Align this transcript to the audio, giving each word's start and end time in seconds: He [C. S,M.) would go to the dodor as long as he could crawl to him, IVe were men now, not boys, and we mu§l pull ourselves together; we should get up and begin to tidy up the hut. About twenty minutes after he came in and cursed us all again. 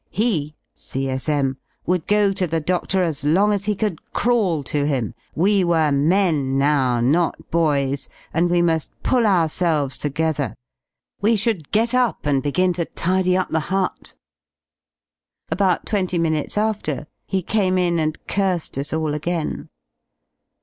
He 0.09 0.55
[C. 0.73 1.07
S,M.) 1.09 1.57
would 1.85 2.07
go 2.07 2.33
to 2.33 2.47
the 2.47 2.59
dodor 2.59 3.03
as 3.03 3.23
long 3.23 3.53
as 3.53 3.65
he 3.65 3.75
could 3.75 4.01
crawl 4.13 4.63
to 4.63 4.87
him, 4.87 5.13
IVe 5.37 5.67
were 5.67 5.91
men 5.91 6.57
now, 6.57 6.99
not 7.01 7.51
boys, 7.51 8.09
and 8.33 8.49
we 8.49 8.63
mu§l 8.63 8.89
pull 9.03 9.27
ourselves 9.27 9.99
together; 9.99 10.55
we 11.21 11.35
should 11.35 11.69
get 11.71 11.93
up 11.93 12.25
and 12.25 12.41
begin 12.41 12.73
to 12.73 12.85
tidy 12.85 13.37
up 13.37 13.51
the 13.51 13.59
hut. 13.69 14.15
About 15.51 15.85
twenty 15.85 16.17
minutes 16.17 16.57
after 16.57 17.05
he 17.27 17.43
came 17.43 17.77
in 17.77 17.99
and 17.99 18.17
cursed 18.25 18.79
us 18.79 18.91
all 18.93 19.13
again. 19.13 19.69